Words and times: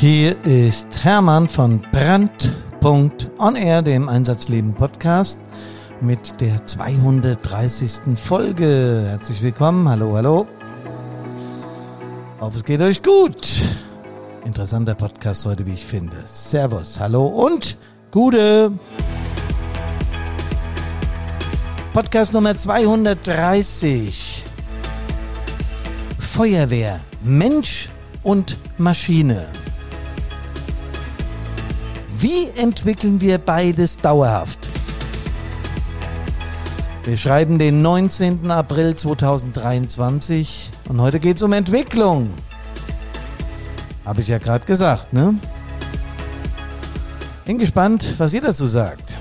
Hier 0.00 0.42
ist 0.46 1.04
Hermann 1.04 1.46
von 1.46 1.84
Brand.on 1.92 3.54
Air, 3.54 3.82
dem 3.82 4.08
Einsatzleben 4.08 4.72
Podcast 4.72 5.38
mit 6.00 6.40
der 6.40 6.66
230. 6.66 8.16
Folge. 8.18 9.04
Herzlich 9.08 9.42
willkommen. 9.42 9.86
Hallo, 9.86 10.16
hallo. 10.16 10.46
Hoffe, 12.40 12.56
es 12.56 12.64
geht 12.64 12.80
euch 12.80 13.02
gut. 13.02 13.46
Interessanter 14.46 14.94
Podcast 14.94 15.44
heute, 15.44 15.66
wie 15.66 15.74
ich 15.74 15.84
finde. 15.84 16.16
Servus, 16.24 16.98
hallo 16.98 17.26
und 17.26 17.76
Gute. 18.10 18.72
Podcast 21.92 22.32
Nummer 22.32 22.56
230. 22.56 24.46
Feuerwehr, 26.18 27.00
Mensch 27.22 27.90
und 28.22 28.56
Maschine. 28.78 29.46
Wie 32.20 32.48
entwickeln 32.54 33.22
wir 33.22 33.38
beides 33.38 33.96
dauerhaft? 33.96 34.68
Wir 37.04 37.16
schreiben 37.16 37.58
den 37.58 37.80
19. 37.80 38.50
April 38.50 38.94
2023 38.94 40.70
und 40.90 41.00
heute 41.00 41.18
geht 41.18 41.38
es 41.38 41.42
um 41.42 41.54
Entwicklung. 41.54 42.34
Habe 44.04 44.20
ich 44.20 44.28
ja 44.28 44.36
gerade 44.36 44.66
gesagt, 44.66 45.14
ne? 45.14 45.34
Bin 47.46 47.58
gespannt, 47.58 48.16
was 48.18 48.34
ihr 48.34 48.42
dazu 48.42 48.66
sagt. 48.66 49.16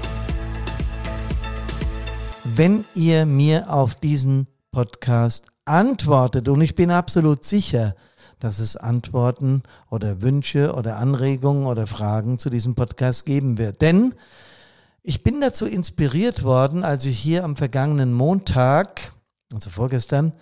Wenn 2.43 2.83
ihr 2.95 3.25
mir 3.25 3.71
auf 3.71 3.95
diesen 3.95 4.47
Podcast 4.73 5.45
antwortet, 5.63 6.49
und 6.49 6.59
ich 6.59 6.75
bin 6.75 6.91
absolut 6.91 7.45
sicher, 7.45 7.95
dass 8.39 8.59
es 8.59 8.75
Antworten 8.75 9.63
oder 9.89 10.21
Wünsche 10.21 10.73
oder 10.73 10.97
Anregungen 10.97 11.65
oder 11.65 11.87
Fragen 11.87 12.39
zu 12.39 12.49
diesem 12.49 12.75
Podcast 12.75 13.25
geben 13.25 13.57
wird. 13.57 13.81
Denn 13.81 14.13
ich 15.03 15.23
bin 15.23 15.41
dazu 15.41 15.65
inspiriert 15.65 16.43
worden, 16.43 16.83
als 16.83 17.05
ich 17.05 17.17
hier 17.17 17.43
am 17.43 17.55
vergangenen 17.55 18.13
Montag, 18.13 19.13
also 19.53 19.69
vorgestern, 19.69 20.33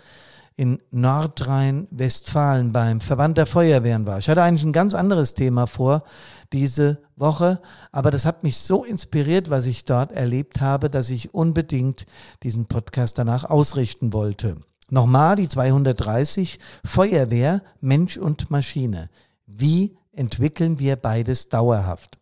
in 0.58 0.82
Nordrhein-Westfalen 0.90 2.72
beim 2.72 3.00
Verband 3.00 3.38
der 3.38 3.46
Feuerwehren 3.46 4.08
war. 4.08 4.18
Ich 4.18 4.28
hatte 4.28 4.42
eigentlich 4.42 4.66
ein 4.66 4.74
ganz 4.74 4.96
anderes 4.96 5.36
Thema 5.36 5.68
vor 5.68 6.04
diese 6.52 7.00
Woche, 7.16 7.62
aber 7.92 8.10
das 8.10 8.26
hat 8.26 8.44
mich 8.44 8.58
so 8.58 8.84
inspiriert, 8.84 9.52
was 9.52 9.68
ich 9.68 9.86
dort 9.86 10.12
erlebt 10.12 10.60
habe, 10.60 10.90
dass 10.90 11.12
ich 11.12 11.36
unbedingt 11.36 12.08
diesen 12.42 12.66
Podcast 12.66 13.20
danach 13.20 13.46
ausrichten 13.46 14.14
wollte. 14.14 14.58
Nochmal 14.90 15.36
die 15.36 15.50
230 15.50 16.60
Feuerwehr, 16.86 17.62
Mensch 17.82 18.18
und 18.18 18.50
Maschine. 18.52 19.10
Wie 19.46 19.98
entwickeln 20.14 20.80
wir 20.80 20.96
beides 20.96 21.50
dauerhaft? 21.50 22.18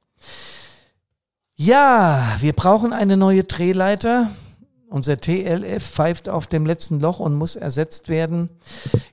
Ja, 1.56 2.36
wir 2.40 2.54
brauchen 2.54 2.92
eine 2.92 3.18
neue 3.18 3.44
Drehleiter. 3.44 4.32
Unser 4.90 5.20
TLF 5.20 5.84
pfeift 5.84 6.28
auf 6.28 6.48
dem 6.48 6.66
letzten 6.66 7.00
Loch 7.00 7.20
und 7.20 7.36
muss 7.36 7.56
ersetzt 7.56 8.10
werden. 8.10 8.50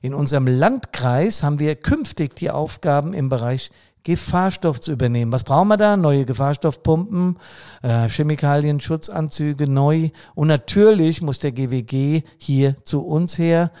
In 0.01 0.13
unserem 0.13 0.47
Landkreis 0.47 1.43
haben 1.43 1.59
wir 1.59 1.75
künftig 1.75 2.35
die 2.35 2.51
Aufgaben 2.51 3.13
im 3.13 3.29
Bereich 3.29 3.71
Gefahrstoff 4.03 4.81
zu 4.81 4.91
übernehmen. 4.91 5.31
Was 5.31 5.43
brauchen 5.43 5.69
wir 5.69 5.77
da? 5.77 5.95
Neue 5.95 6.25
Gefahrstoffpumpen, 6.25 7.37
äh, 7.81 8.09
Chemikalien, 8.09 8.81
Schutzanzüge 8.81 9.69
neu. 9.69 10.09
Und 10.35 10.47
natürlich 10.47 11.21
muss 11.21 11.39
der 11.39 11.51
GWG 11.51 12.23
hier 12.37 12.75
zu 12.83 13.05
uns 13.05 13.37
her. 13.37 13.71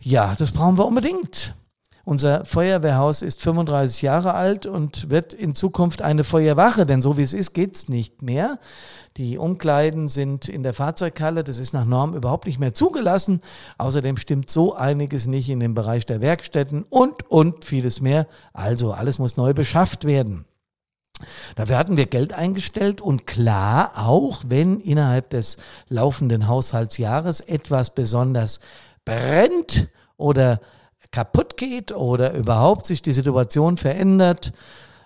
Ja, 0.00 0.34
das 0.36 0.52
brauchen 0.52 0.78
wir 0.78 0.86
unbedingt. 0.86 1.54
Unser 2.10 2.44
Feuerwehrhaus 2.44 3.22
ist 3.22 3.40
35 3.40 4.02
Jahre 4.02 4.34
alt 4.34 4.66
und 4.66 5.10
wird 5.10 5.32
in 5.32 5.54
Zukunft 5.54 6.02
eine 6.02 6.24
Feuerwache, 6.24 6.84
denn 6.84 7.02
so 7.02 7.16
wie 7.16 7.22
es 7.22 7.32
ist, 7.32 7.52
geht's 7.52 7.88
nicht 7.88 8.20
mehr. 8.20 8.58
Die 9.16 9.38
Umkleiden 9.38 10.08
sind 10.08 10.48
in 10.48 10.64
der 10.64 10.74
Fahrzeughalle, 10.74 11.44
das 11.44 11.58
ist 11.58 11.72
nach 11.72 11.84
Norm 11.84 12.16
überhaupt 12.16 12.46
nicht 12.46 12.58
mehr 12.58 12.74
zugelassen. 12.74 13.42
Außerdem 13.78 14.16
stimmt 14.16 14.50
so 14.50 14.74
einiges 14.74 15.28
nicht 15.28 15.48
in 15.50 15.60
dem 15.60 15.74
Bereich 15.74 16.04
der 16.04 16.20
Werkstätten 16.20 16.82
und, 16.82 17.30
und 17.30 17.64
vieles 17.64 18.00
mehr. 18.00 18.26
Also 18.52 18.90
alles 18.90 19.20
muss 19.20 19.36
neu 19.36 19.54
beschafft 19.54 20.04
werden. 20.04 20.46
Dafür 21.54 21.78
hatten 21.78 21.96
wir 21.96 22.06
Geld 22.06 22.32
eingestellt 22.32 23.00
und 23.00 23.28
klar, 23.28 23.92
auch 23.94 24.42
wenn 24.48 24.80
innerhalb 24.80 25.30
des 25.30 25.58
laufenden 25.86 26.48
Haushaltsjahres 26.48 27.38
etwas 27.38 27.94
besonders 27.94 28.58
brennt 29.04 29.86
oder 30.16 30.58
kaputt 31.12 31.56
geht 31.56 31.92
oder 31.92 32.34
überhaupt 32.34 32.86
sich 32.86 33.02
die 33.02 33.12
Situation 33.12 33.76
verändert, 33.76 34.52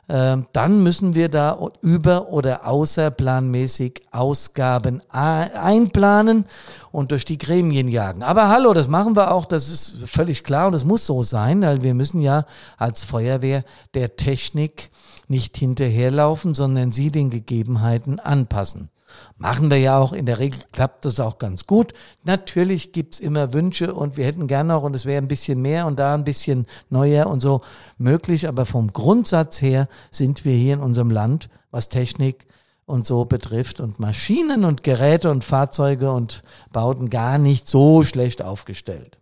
ähm, 0.07 0.47
dann 0.53 0.83
müssen 0.83 1.15
wir 1.15 1.31
da 1.31 1.59
über- 1.81 2.29
oder 2.29 2.67
außerplanmäßig 2.67 4.03
Ausgaben 4.11 5.01
einplanen 5.09 6.45
und 6.93 7.11
durch 7.11 7.25
die 7.25 7.39
Gremien 7.39 7.89
jagen. 7.89 8.23
Aber 8.23 8.49
hallo, 8.49 8.75
das 8.75 8.87
machen 8.87 9.17
wir 9.17 9.33
auch, 9.33 9.47
das 9.47 9.71
ist 9.71 10.07
völlig 10.07 10.45
klar 10.45 10.67
und 10.67 10.73
das 10.73 10.85
muss 10.85 11.07
so 11.07 11.23
sein, 11.23 11.63
weil 11.63 11.83
wir 11.83 11.95
müssen 11.95 12.21
ja 12.21 12.45
als 12.77 13.03
Feuerwehr 13.03 13.65
der 13.95 14.17
Technik 14.17 14.91
nicht 15.27 15.57
hinterherlaufen, 15.57 16.55
sondern 16.55 16.93
sie 16.93 17.11
den 17.11 17.31
Gegebenheiten 17.31 18.21
anpassen. 18.21 18.91
Machen 19.37 19.71
wir 19.71 19.79
ja 19.79 19.99
auch, 19.99 20.13
in 20.13 20.27
der 20.27 20.39
Regel 20.39 20.61
klappt 20.73 21.05
das 21.05 21.21
auch 21.21 21.39
ganz 21.39 21.67
gut. 21.67 21.93
Natürlich 22.23 22.93
gibt's 22.93 23.21
immer 23.21 23.53
Wünsche 23.53 23.95
und 23.95 24.17
wir 24.17 24.25
hätten 24.25 24.47
gerne 24.47 24.75
noch 24.75 24.83
und 24.83 24.95
es 24.95 25.05
wäre 25.05 25.21
ein 25.21 25.29
bisschen 25.29 25.61
mehr 25.61 25.87
und 25.87 25.99
da 25.99 26.15
ein 26.15 26.25
bisschen 26.25 26.67
neuer 26.91 27.27
und 27.27 27.41
so 27.41 27.63
möglich, 27.99 28.49
aber 28.49 28.67
vom 28.67 28.93
Grundsatz 28.93 29.61
her 29.61 29.89
sind 30.11 30.45
wir 30.45 30.55
hier 30.55 30.75
in 30.75 30.81
unserem 30.81 31.11
Land, 31.11 31.49
was 31.71 31.89
Technik 31.89 32.47
und 32.87 33.07
so 33.07 33.25
betrifft 33.25 33.81
und 33.81 33.99
Maschinen 33.99 34.65
und 34.65 34.83
Geräte 34.83 35.31
und 35.31 35.45
Fahrzeuge 35.45 36.13
und 36.13 36.43
Bauten 36.73 37.11
gar 37.11 37.39
nicht 37.39 37.69
so 37.69 38.05
schlecht 38.05 38.43
aufgestellt. 38.43 39.19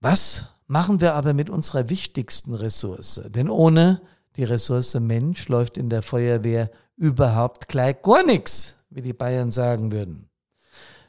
Was 0.00 0.46
machen 0.66 1.00
wir 1.00 1.14
aber 1.14 1.34
mit 1.34 1.50
unserer 1.50 1.90
wichtigsten 1.90 2.54
Ressource? 2.54 3.20
Denn 3.26 3.50
ohne 3.50 4.00
die 4.36 4.44
Ressource 4.44 4.94
Mensch 4.94 5.48
läuft 5.48 5.76
in 5.76 5.90
der 5.90 6.02
Feuerwehr 6.02 6.70
überhaupt 7.00 7.66
gleich 7.66 8.02
gar 8.02 8.24
nichts, 8.24 8.76
wie 8.90 9.00
die 9.00 9.14
Bayern 9.14 9.50
sagen 9.50 9.90
würden. 9.90 10.28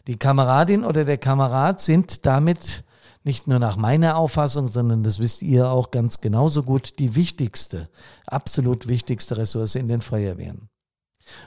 Die 0.08 0.18
Kameradin 0.18 0.86
oder 0.86 1.04
der 1.04 1.18
Kamerad 1.18 1.82
sind 1.82 2.26
damit 2.26 2.86
nicht 3.24 3.46
nur 3.46 3.60
nach 3.60 3.76
meiner 3.76 4.18
Auffassung, 4.18 4.68
sondern 4.68 5.04
das 5.04 5.20
wisst 5.20 5.42
ihr 5.42 5.70
auch 5.70 5.92
ganz 5.92 6.22
genauso 6.22 6.64
gut, 6.64 6.98
die 6.98 7.14
wichtigste, 7.14 7.90
absolut 8.26 8.88
wichtigste 8.88 9.38
Ressource 9.38 9.76
in 9.76 9.90
den 9.90 10.02
Feuerwehren. 10.02 10.70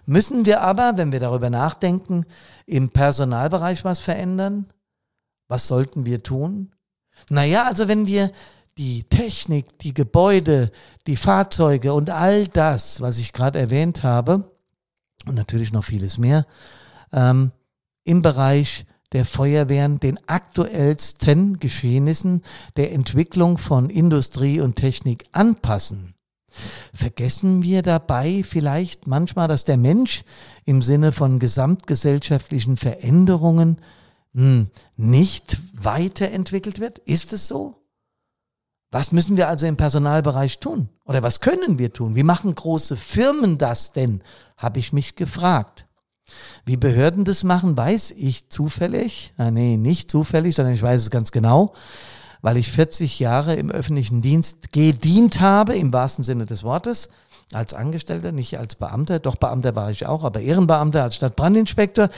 Müssen 0.06 0.47
wir 0.47 0.61
aber, 0.61 0.93
wenn 0.97 1.11
wir 1.11 1.21
darüber 1.21 1.50
nachdenken, 1.50 2.26
im 2.66 2.91
Personalbereich 2.91 3.82
was 3.84 3.99
verändern? 3.99 4.66
Was 5.49 5.66
sollten 5.66 6.05
wir 6.05 6.22
tun? 6.22 6.75
Naja, 7.28 7.65
also 7.65 7.88
wenn 7.88 8.06
wir 8.06 8.31
die 8.79 9.05
Technik, 9.05 9.79
die 9.79 9.95
Gebäude, 9.95 10.73
die 11.07 11.17
Fahrzeuge 11.17 11.93
und 11.93 12.11
all 12.11 12.49
das, 12.49 13.01
was 13.01 13.19
ich 13.19 13.33
gerade 13.33 13.59
erwähnt 13.59 14.03
habe, 14.03 14.51
und 15.27 15.35
natürlich 15.35 15.73
noch 15.73 15.85
vieles 15.85 16.19
mehr, 16.19 16.47
ähm, 17.12 17.53
im 18.05 18.23
Bereich 18.23 18.87
der 19.12 19.25
Feuerwehren 19.25 20.01
den 20.01 20.19
aktuellsten 20.27 21.61
Geschehnissen 21.61 22.43
der 22.77 22.93
Entwicklung 22.93 23.59
von 23.59 23.89
Industrie 23.89 24.61
und 24.61 24.77
Technik 24.77 25.25
anpassen. 25.33 26.15
Vergessen 26.93 27.62
wir 27.62 27.83
dabei 27.83 28.43
vielleicht 28.45 29.06
manchmal, 29.06 29.49
dass 29.49 29.65
der 29.65 29.77
Mensch 29.77 30.25
im 30.65 30.83
Sinne 30.83 31.12
von 31.12 31.39
gesamtgesellschaftlichen 31.39 32.77
Veränderungen 32.77 33.79
hm, 34.35 34.69
nicht 34.97 35.61
weiterentwickelt 35.73 36.81
wird? 36.81 36.99
Ist 37.00 37.32
es 37.32 37.49
so? 37.49 37.84
Was 38.94 39.11
müssen 39.11 39.37
wir 39.37 39.49
also 39.49 39.67
im 39.67 39.76
Personalbereich 39.76 40.61
tun? 40.61 40.88
Oder 41.05 41.25
was 41.25 41.41
können 41.41 41.81
wir 41.81 41.93
tun? 41.93 42.14
Wie 42.14 42.23
machen 42.23 42.55
große 42.55 42.96
Firmen 42.96 43.58
das 43.58 43.93
denn? 43.93 44.23
Habe 44.56 44.79
ich 44.79 44.93
mich 44.93 45.17
gefragt. 45.17 45.87
Wie 46.64 46.76
Behörden 46.76 47.25
das 47.25 47.43
machen, 47.43 47.76
weiß 47.76 48.12
ich 48.12 48.50
zufällig. 48.50 49.35
Ah, 49.37 49.50
nee, 49.50 49.76
nicht 49.79 50.12
zufällig, 50.12 50.55
sondern 50.55 50.75
ich 50.75 50.82
weiß 50.82 51.02
es 51.02 51.11
ganz 51.11 51.32
genau, 51.32 51.75
weil 52.41 52.56
ich 52.56 52.70
40 52.70 53.19
Jahre 53.19 53.56
im 53.56 53.69
öffentlichen 53.69 54.23
Dienst 54.23 54.70
gedient 54.70 55.40
habe, 55.40 55.75
im 55.75 55.93
wahrsten 55.93 56.23
Sinne 56.23 56.47
des 56.47 56.62
Wortes, 56.62 57.08
als 57.52 57.75
Angestellter, 57.75 58.31
nicht 58.31 58.61
als 58.61 58.76
Beamter. 58.76 59.19
Doch 59.19 59.35
Beamter 59.35 59.75
war 59.75 59.90
ich 59.90 60.06
auch, 60.06 60.23
aber 60.23 60.40
Ehrenbeamter 60.40 61.02
als 61.02 61.17
Stadtbrandinspektor. 61.17 62.11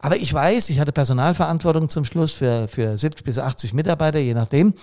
Aber 0.00 0.16
ich 0.16 0.34
weiß, 0.34 0.70
ich 0.70 0.80
hatte 0.80 0.90
Personalverantwortung 0.90 1.88
zum 1.88 2.04
Schluss 2.04 2.32
für, 2.32 2.66
für 2.66 2.98
70 2.98 3.24
bis 3.24 3.38
80 3.38 3.74
Mitarbeiter, 3.74 4.18
je 4.18 4.34
nachdem. 4.34 4.74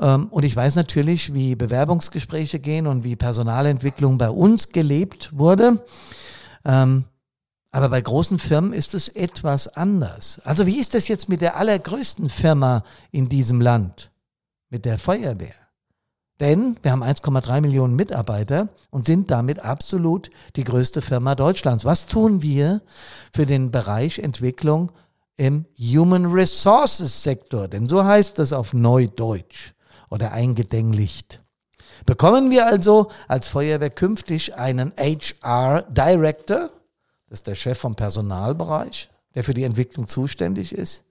Ähm, 0.00 0.28
und 0.28 0.44
ich 0.44 0.54
weiß 0.54 0.76
natürlich, 0.76 1.34
wie 1.34 1.56
Bewerbungsgespräche 1.56 2.60
gehen 2.60 2.86
und 2.86 3.04
wie 3.04 3.16
Personalentwicklung 3.16 4.18
bei 4.18 4.30
uns 4.30 4.68
gelebt 4.68 5.30
wurde. 5.36 5.84
Ähm, 6.64 7.04
aber 7.70 7.90
bei 7.90 8.00
großen 8.00 8.38
Firmen 8.38 8.72
ist 8.72 8.94
es 8.94 9.08
etwas 9.08 9.68
anders. 9.68 10.40
Also 10.44 10.66
wie 10.66 10.78
ist 10.78 10.94
das 10.94 11.08
jetzt 11.08 11.28
mit 11.28 11.40
der 11.40 11.56
allergrößten 11.56 12.30
Firma 12.30 12.82
in 13.10 13.28
diesem 13.28 13.60
Land? 13.60 14.10
Mit 14.70 14.84
der 14.84 14.98
Feuerwehr? 14.98 15.54
Denn 16.40 16.76
wir 16.82 16.92
haben 16.92 17.02
1,3 17.02 17.60
Millionen 17.60 17.96
Mitarbeiter 17.96 18.68
und 18.90 19.04
sind 19.04 19.30
damit 19.30 19.60
absolut 19.60 20.30
die 20.56 20.64
größte 20.64 21.02
Firma 21.02 21.34
Deutschlands. 21.34 21.84
Was 21.84 22.06
tun 22.06 22.42
wir 22.42 22.80
für 23.34 23.44
den 23.44 23.70
Bereich 23.70 24.20
Entwicklung 24.20 24.92
im 25.36 25.66
Human 25.76 26.26
Resources 26.26 27.24
Sektor? 27.24 27.66
Denn 27.66 27.88
so 27.88 28.04
heißt 28.04 28.38
das 28.38 28.52
auf 28.52 28.72
Neudeutsch 28.72 29.72
oder 30.10 30.32
eingedänglicht. 30.32 31.40
Bekommen 32.06 32.50
wir 32.50 32.66
also 32.66 33.10
als 33.26 33.48
Feuerwehr 33.48 33.90
künftig 33.90 34.54
einen 34.56 34.92
HR 34.96 35.82
Director, 35.88 36.70
das 37.28 37.40
ist 37.40 37.46
der 37.46 37.54
Chef 37.54 37.78
vom 37.78 37.94
Personalbereich, 37.94 39.10
der 39.34 39.44
für 39.44 39.54
die 39.54 39.64
Entwicklung 39.64 40.08
zuständig 40.08 40.72
ist. 40.72 41.04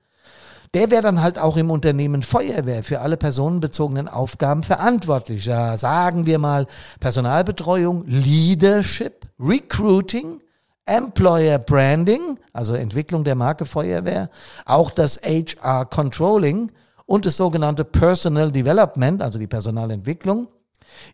Der 0.73 0.91
wäre 0.91 1.01
dann 1.01 1.21
halt 1.21 1.39
auch 1.39 1.55
im 1.55 1.71
Unternehmen 1.71 2.21
Feuerwehr 2.21 2.83
für 2.83 2.99
alle 2.99 3.17
personenbezogenen 3.17 4.07
Aufgaben 4.07 4.63
verantwortlich. 4.63 5.45
Ja, 5.45 5.77
sagen 5.77 6.25
wir 6.25 6.39
mal 6.39 6.67
Personalbetreuung, 6.99 8.05
Leadership, 8.05 9.27
Recruiting, 9.39 10.39
Employer 10.85 11.59
Branding, 11.59 12.39
also 12.53 12.73
Entwicklung 12.73 13.23
der 13.23 13.35
Marke 13.35 13.65
Feuerwehr, 13.65 14.29
auch 14.65 14.91
das 14.91 15.19
HR 15.21 15.85
Controlling 15.85 16.71
und 17.07 17.25
das 17.25 17.37
sogenannte 17.37 17.85
Personal 17.85 18.51
Development, 18.51 19.23
also 19.23 19.39
die 19.39 19.47
Personalentwicklung. 19.47 20.49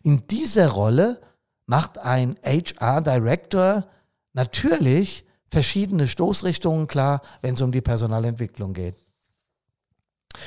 In 0.02 0.26
dieser 0.26 0.68
Rolle 0.68 1.22
macht 1.66 1.96
ein 1.96 2.36
HR 2.44 3.00
Director 3.00 3.86
natürlich 4.34 5.24
verschiedene 5.50 6.06
Stoßrichtungen 6.06 6.88
klar, 6.88 7.22
wenn 7.40 7.54
es 7.54 7.62
um 7.62 7.72
die 7.72 7.80
Personalentwicklung 7.80 8.74
geht. 8.74 8.96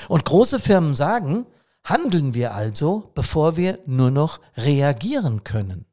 Und 0.10 0.26
große 0.26 0.60
Firmen 0.60 0.96
sagen, 0.96 1.48
handeln 1.86 2.34
wir 2.34 2.54
also, 2.54 3.10
bevor 3.16 3.56
wir 3.56 3.80
nur 3.86 4.12
noch 4.12 4.42
reagieren 4.58 5.46
können. 5.46 5.86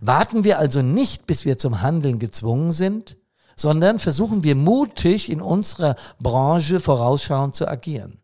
Warten 0.00 0.44
wir 0.44 0.60
also 0.60 0.82
nicht, 0.82 1.26
bis 1.26 1.44
wir 1.44 1.58
zum 1.58 1.82
Handeln 1.82 2.20
gezwungen 2.20 2.70
sind, 2.70 3.16
sondern 3.56 3.98
versuchen 3.98 4.44
wir 4.44 4.54
mutig 4.54 5.30
in 5.30 5.40
unserer 5.40 5.96
Branche 6.20 6.78
vorausschauend 6.78 7.56
zu 7.56 7.66
agieren. 7.66 8.21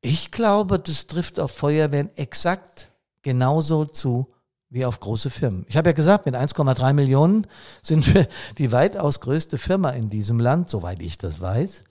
Ich 0.00 0.30
glaube, 0.30 0.78
das 0.78 1.06
trifft 1.06 1.38
auf 1.38 1.52
Feuerwehren 1.52 2.10
exakt 2.16 2.90
genauso 3.22 3.84
zu 3.84 4.26
wie 4.68 4.84
auf 4.84 5.00
große 5.00 5.30
Firmen. 5.30 5.66
Ich 5.68 5.76
habe 5.76 5.90
ja 5.90 5.92
gesagt, 5.92 6.26
mit 6.26 6.34
1,3 6.34 6.92
Millionen 6.94 7.46
sind 7.82 8.14
wir 8.14 8.26
die 8.58 8.72
weitaus 8.72 9.20
größte 9.20 9.58
Firma 9.58 9.90
in 9.90 10.08
diesem 10.08 10.40
Land, 10.40 10.70
soweit 10.70 11.02
ich 11.02 11.18
das 11.18 11.40
weiß. 11.40 11.84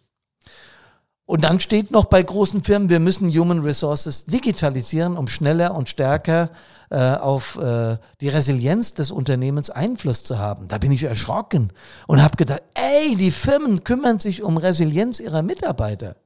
Und 1.26 1.46
dann 1.46 1.62
steht 1.62 1.92
noch 1.92 2.06
bei 2.06 2.22
großen 2.22 2.64
Firmen, 2.64 2.90
wir 2.90 3.00
müssen 3.00 3.30
Human 3.30 3.60
Resources 3.60 4.26
digitalisieren, 4.26 5.16
um 5.16 5.28
schneller 5.28 5.76
und 5.76 5.88
stärker 5.88 6.50
äh, 6.90 7.14
auf 7.14 7.58
äh, 7.58 7.98
die 8.20 8.28
Resilienz 8.28 8.96
des 8.96 9.12
Unternehmens 9.12 9.70
Einfluss 9.70 10.26
zu 10.26 10.40
haben. 10.40 10.68
Da 10.68 10.78
bin 10.78 10.92
ich 10.92 11.04
erschrocken 11.04 11.72
und 12.08 12.22
habe 12.22 12.36
gedacht, 12.36 12.64
ey, 12.74 13.16
die 13.16 13.32
Firmen 13.32 13.86
kümmern 13.86 14.20
sich 14.20 14.44
um 14.44 14.58
Resilienz 14.58 15.22
ihrer 15.22 15.42
Mitarbeiter. 15.42 16.18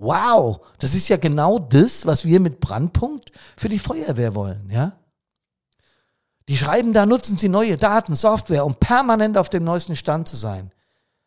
Wow, 0.00 0.62
das 0.78 0.94
ist 0.94 1.10
ja 1.10 1.18
genau 1.18 1.58
das, 1.58 2.06
was 2.06 2.24
wir 2.24 2.40
mit 2.40 2.58
Brandpunkt 2.58 3.32
für 3.58 3.68
die 3.68 3.78
Feuerwehr 3.78 4.34
wollen, 4.34 4.70
ja? 4.70 4.98
Die 6.48 6.56
schreiben 6.56 6.94
da, 6.94 7.04
nutzen 7.04 7.36
sie 7.36 7.50
neue 7.50 7.76
Daten, 7.76 8.14
Software, 8.14 8.64
um 8.64 8.76
permanent 8.76 9.36
auf 9.36 9.50
dem 9.50 9.62
neuesten 9.62 9.96
Stand 9.96 10.26
zu 10.26 10.36
sein. 10.36 10.72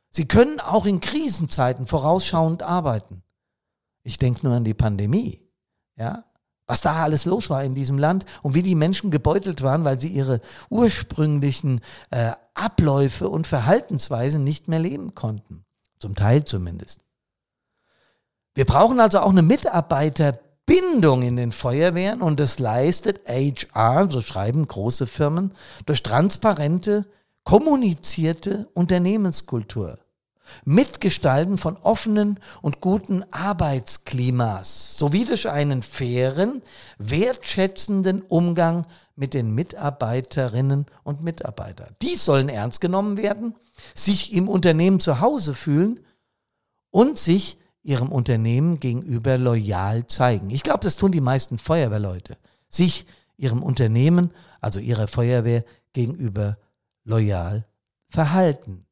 Sie 0.09 0.27
können 0.27 0.59
auch 0.59 0.87
in 0.87 1.01
Krisenzeiten 1.01 1.85
vorausschauend 1.85 2.63
arbeiten. 2.63 3.21
Ich 4.01 4.17
denke 4.17 4.47
nur 4.47 4.55
an 4.55 4.63
die 4.63 4.73
Pandemie, 4.73 5.47
ja, 5.95 6.25
was 6.65 6.81
da 6.81 7.03
alles 7.03 7.25
los 7.25 7.51
war 7.51 7.63
in 7.63 7.75
diesem 7.75 7.99
Land 7.99 8.25
und 8.41 8.55
wie 8.55 8.63
die 8.63 8.73
Menschen 8.73 9.11
gebeutelt 9.11 9.61
waren, 9.61 9.83
weil 9.85 10.01
sie 10.01 10.07
ihre 10.07 10.41
ursprünglichen 10.71 11.79
äh, 12.09 12.31
Abläufe 12.55 13.29
und 13.29 13.45
Verhaltensweisen 13.45 14.43
nicht 14.43 14.67
mehr 14.67 14.79
leben 14.79 15.13
konnten. 15.13 15.63
Zum 15.99 16.15
Teil 16.15 16.43
zumindest. 16.43 17.02
Wir 18.55 18.65
brauchen 18.65 18.99
also 18.99 19.19
auch 19.19 19.31
eine 19.31 19.41
Mitarbeiter 19.41 20.39
Bindung 20.65 21.23
in 21.23 21.35
den 21.35 21.51
Feuerwehren 21.51 22.21
und 22.21 22.39
das 22.39 22.59
leistet 22.59 23.27
HR, 23.27 24.09
so 24.09 24.21
schreiben 24.21 24.67
große 24.67 25.07
Firmen, 25.07 25.53
durch 25.85 26.03
transparente, 26.03 27.05
kommunizierte 27.43 28.69
Unternehmenskultur. 28.73 29.99
Mitgestalten 30.65 31.57
von 31.57 31.77
offenen 31.77 32.39
und 32.61 32.79
guten 32.79 33.23
Arbeitsklimas 33.31 34.97
sowie 34.97 35.25
durch 35.25 35.49
einen 35.49 35.81
fairen, 35.81 36.61
wertschätzenden 36.97 38.21
Umgang 38.21 38.85
mit 39.15 39.33
den 39.33 39.55
Mitarbeiterinnen 39.55 40.85
und 41.03 41.23
Mitarbeitern. 41.23 41.95
Die 42.01 42.15
sollen 42.15 42.49
ernst 42.49 42.81
genommen 42.81 43.17
werden, 43.17 43.55
sich 43.95 44.33
im 44.33 44.47
Unternehmen 44.47 44.99
zu 44.99 45.21
Hause 45.21 45.55
fühlen 45.55 45.99
und 46.91 47.17
sich 47.17 47.57
ihrem 47.83 48.11
Unternehmen 48.11 48.79
gegenüber 48.79 49.37
loyal 49.37 50.07
zeigen. 50.07 50.49
Ich 50.49 50.63
glaube, 50.63 50.79
das 50.79 50.95
tun 50.95 51.11
die 51.11 51.21
meisten 51.21 51.57
Feuerwehrleute. 51.57 52.37
Sich 52.69 53.05
ihrem 53.37 53.61
Unternehmen, 53.61 54.33
also 54.61 54.79
ihrer 54.79 55.07
Feuerwehr 55.07 55.65
gegenüber 55.91 56.57
loyal 57.03 57.65
verhalten. 58.09 58.85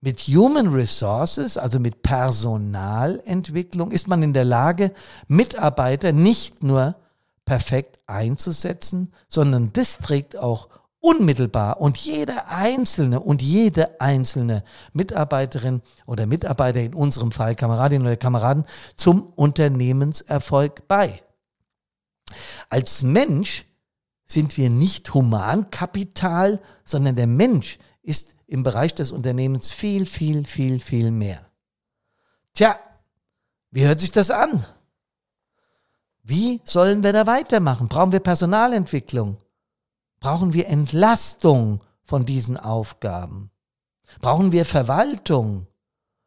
Mit 0.00 0.20
Human 0.20 0.68
Resources, 0.68 1.56
also 1.56 1.80
mit 1.80 2.02
Personalentwicklung, 2.02 3.90
ist 3.90 4.06
man 4.06 4.22
in 4.22 4.32
der 4.32 4.44
Lage, 4.44 4.92
Mitarbeiter 5.26 6.12
nicht 6.12 6.62
nur 6.62 6.94
perfekt 7.44 7.98
einzusetzen, 8.06 9.12
sondern 9.26 9.72
das 9.72 9.98
trägt 9.98 10.36
auch 10.36 10.68
unmittelbar 11.00 11.80
und 11.80 11.96
jeder 11.96 12.48
einzelne 12.48 13.20
und 13.20 13.40
jede 13.40 14.00
einzelne 14.00 14.64
Mitarbeiterin 14.92 15.82
oder 16.06 16.26
Mitarbeiter, 16.26 16.80
in 16.80 16.94
unserem 16.94 17.32
Fall 17.32 17.54
Kameradinnen 17.54 18.06
oder 18.06 18.16
Kameraden, 18.16 18.64
zum 18.96 19.26
Unternehmenserfolg 19.34 20.88
bei. 20.88 21.22
Als 22.68 23.02
Mensch 23.02 23.64
sind 24.26 24.56
wir 24.58 24.70
nicht 24.70 25.14
Humankapital, 25.14 26.60
sondern 26.84 27.14
der 27.14 27.26
Mensch 27.26 27.78
ist 28.02 28.34
im 28.46 28.62
Bereich 28.62 28.94
des 28.94 29.12
Unternehmens 29.12 29.70
viel, 29.70 30.04
viel, 30.06 30.44
viel, 30.44 30.80
viel 30.80 31.10
mehr. 31.10 31.46
Tja, 32.54 32.78
wie 33.70 33.84
hört 33.84 34.00
sich 34.00 34.10
das 34.10 34.30
an? 34.30 34.64
Wie 36.22 36.60
sollen 36.64 37.02
wir 37.02 37.12
da 37.12 37.26
weitermachen? 37.26 37.88
Brauchen 37.88 38.12
wir 38.12 38.20
Personalentwicklung? 38.20 39.38
Brauchen 40.20 40.52
wir 40.52 40.68
Entlastung 40.68 41.80
von 42.04 42.26
diesen 42.26 42.56
Aufgaben? 42.56 43.50
Brauchen 44.20 44.52
wir 44.52 44.64
Verwaltung? 44.64 45.66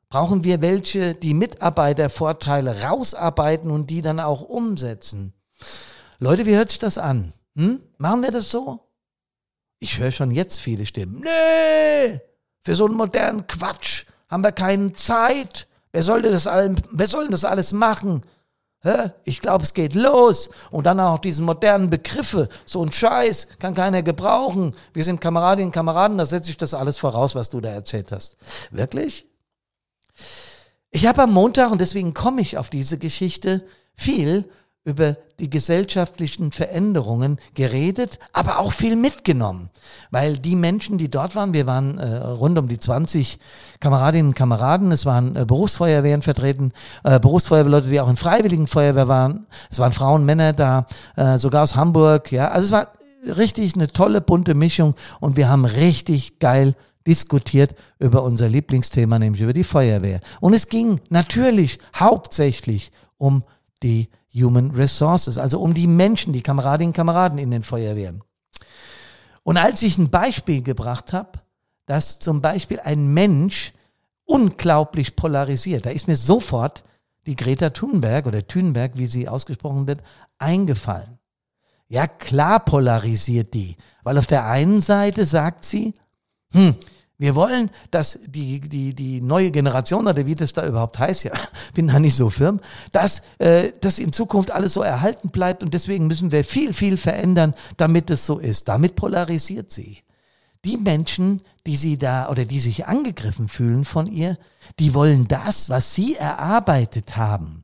Brauchen 0.09 0.43
wir 0.43 0.61
welche, 0.61 1.15
die 1.15 1.33
Mitarbeitervorteile 1.33 2.83
rausarbeiten 2.83 3.71
und 3.71 3.89
die 3.89 4.01
dann 4.01 4.19
auch 4.19 4.41
umsetzen? 4.41 5.33
Leute, 6.19 6.45
wie 6.45 6.55
hört 6.55 6.69
sich 6.69 6.79
das 6.79 6.97
an? 6.97 7.33
Hm? 7.55 7.81
Machen 7.97 8.21
wir 8.21 8.31
das 8.31 8.51
so? 8.51 8.91
Ich 9.79 9.99
höre 9.99 10.11
schon 10.11 10.31
jetzt 10.31 10.59
viele 10.59 10.85
Stimmen. 10.85 11.21
Nee, 11.21 12.21
für 12.63 12.75
so 12.75 12.85
einen 12.85 12.95
modernen 12.95 13.47
Quatsch 13.47 14.05
haben 14.29 14.43
wir 14.43 14.51
keine 14.51 14.91
Zeit. 14.91 15.67
Wer 15.91 16.03
soll 16.03 16.21
das, 16.21 16.45
wer 16.45 17.07
soll 17.07 17.29
das 17.29 17.43
alles 17.43 17.73
machen? 17.73 18.21
Ich 19.25 19.41
glaube, 19.41 19.63
es 19.63 19.73
geht 19.73 19.93
los. 19.93 20.49
Und 20.71 20.85
dann 20.85 20.99
auch 20.99 21.19
diese 21.19 21.41
modernen 21.43 21.89
Begriffe. 21.89 22.49
So 22.65 22.83
ein 22.83 22.91
Scheiß 22.91 23.47
kann 23.59 23.75
keiner 23.75 24.01
gebrauchen. 24.01 24.75
Wir 24.93 25.03
sind 25.03 25.21
Kameradinnen 25.21 25.67
und 25.67 25.73
Kameraden, 25.73 26.17
da 26.17 26.25
setze 26.25 26.49
ich 26.49 26.57
das 26.57 26.73
alles 26.73 26.97
voraus, 26.97 27.35
was 27.35 27.49
du 27.49 27.61
da 27.61 27.69
erzählt 27.69 28.11
hast. 28.11 28.37
Wirklich? 28.71 29.27
Ich 30.89 31.05
habe 31.05 31.23
am 31.23 31.31
Montag, 31.31 31.71
und 31.71 31.79
deswegen 31.79 32.13
komme 32.13 32.41
ich 32.41 32.57
auf 32.57 32.69
diese 32.69 32.97
Geschichte, 32.97 33.65
viel 33.93 34.49
über 34.83 35.15
gesellschaftlichen 35.49 36.51
Veränderungen 36.51 37.39
geredet, 37.55 38.19
aber 38.33 38.59
auch 38.59 38.71
viel 38.71 38.95
mitgenommen. 38.95 39.69
Weil 40.11 40.37
die 40.37 40.55
Menschen, 40.55 40.97
die 40.97 41.09
dort 41.09 41.35
waren, 41.35 41.53
wir 41.53 41.65
waren 41.65 41.97
äh, 41.97 42.17
rund 42.17 42.57
um 42.57 42.67
die 42.67 42.79
20 42.79 43.39
Kameradinnen 43.79 44.27
und 44.27 44.35
Kameraden, 44.35 44.91
es 44.91 45.05
waren 45.05 45.35
äh, 45.35 45.45
Berufsfeuerwehren 45.45 46.21
vertreten, 46.21 46.73
äh, 47.03 47.19
Berufsfeuerwehrleute, 47.19 47.87
die 47.87 47.99
auch 47.99 48.09
in 48.09 48.15
Freiwilligen 48.15 48.67
Feuerwehr 48.67 49.07
waren, 49.07 49.47
es 49.69 49.79
waren 49.79 49.91
Frauen, 49.91 50.25
Männer 50.25 50.53
da, 50.53 50.85
äh, 51.15 51.37
sogar 51.37 51.63
aus 51.63 51.75
Hamburg, 51.75 52.31
ja, 52.31 52.49
also 52.49 52.65
es 52.65 52.71
war 52.71 52.87
richtig 53.37 53.75
eine 53.75 53.91
tolle 53.91 54.21
bunte 54.21 54.53
Mischung 54.53 54.95
und 55.19 55.37
wir 55.37 55.49
haben 55.49 55.65
richtig 55.65 56.39
geil 56.39 56.75
diskutiert 57.07 57.75
über 57.99 58.23
unser 58.23 58.47
Lieblingsthema, 58.47 59.17
nämlich 59.19 59.41
über 59.41 59.53
die 59.53 59.63
Feuerwehr. 59.63 60.21
Und 60.39 60.53
es 60.53 60.69
ging 60.69 60.99
natürlich 61.09 61.79
hauptsächlich 61.95 62.91
um 63.17 63.43
die 63.83 64.09
Human 64.33 64.71
Resources, 64.71 65.37
also 65.37 65.59
um 65.59 65.73
die 65.73 65.87
Menschen, 65.87 66.33
die 66.33 66.41
Kameradinnen 66.41 66.89
und 66.89 66.95
Kameraden 66.95 67.37
in 67.37 67.51
den 67.51 67.63
Feuerwehren. 67.63 68.23
Und 69.43 69.57
als 69.57 69.81
ich 69.81 69.97
ein 69.97 70.09
Beispiel 70.09 70.61
gebracht 70.61 71.13
habe, 71.13 71.39
dass 71.85 72.19
zum 72.19 72.41
Beispiel 72.41 72.79
ein 72.79 73.13
Mensch 73.13 73.73
unglaublich 74.23 75.15
polarisiert, 75.15 75.85
da 75.85 75.89
ist 75.89 76.07
mir 76.07 76.15
sofort 76.15 76.83
die 77.25 77.35
Greta 77.35 77.71
Thunberg 77.71 78.27
oder 78.27 78.45
Thunberg, 78.47 78.93
wie 78.95 79.07
sie 79.07 79.27
ausgesprochen 79.27 79.87
wird, 79.87 80.01
eingefallen. 80.37 81.19
Ja, 81.87 82.07
klar 82.07 82.63
polarisiert 82.63 83.53
die, 83.53 83.75
weil 84.03 84.17
auf 84.17 84.27
der 84.27 84.45
einen 84.45 84.79
Seite 84.79 85.25
sagt 85.25 85.65
sie, 85.65 85.93
hm, 86.53 86.75
wir 87.21 87.35
wollen, 87.35 87.69
dass 87.91 88.17
die, 88.25 88.59
die, 88.61 88.95
die 88.95 89.21
neue 89.21 89.51
Generation 89.51 90.07
oder 90.07 90.25
wie 90.25 90.33
das 90.33 90.53
da 90.53 90.67
überhaupt 90.67 90.97
heißt, 90.97 91.25
ja, 91.25 91.33
bin 91.75 91.87
da 91.87 91.99
nicht 91.99 92.15
so 92.15 92.31
firm, 92.31 92.59
dass 92.91 93.21
äh, 93.37 93.71
das 93.79 93.99
in 93.99 94.11
Zukunft 94.11 94.49
alles 94.49 94.73
so 94.73 94.81
erhalten 94.81 95.29
bleibt 95.29 95.61
und 95.61 95.75
deswegen 95.75 96.07
müssen 96.07 96.31
wir 96.31 96.43
viel, 96.43 96.73
viel 96.73 96.97
verändern, 96.97 97.53
damit 97.77 98.09
es 98.09 98.25
so 98.25 98.39
ist. 98.39 98.67
Damit 98.69 98.95
polarisiert 98.95 99.71
sie. 99.71 99.99
Die 100.65 100.77
Menschen, 100.77 101.43
die 101.67 101.77
sie 101.77 101.99
da 101.99 102.27
oder 102.27 102.43
die 102.43 102.59
sich 102.59 102.87
angegriffen 102.87 103.47
fühlen 103.47 103.85
von 103.85 104.07
ihr, 104.07 104.39
die 104.79 104.95
wollen 104.95 105.27
das, 105.27 105.69
was 105.69 105.93
sie 105.93 106.15
erarbeitet 106.15 107.17
haben, 107.17 107.63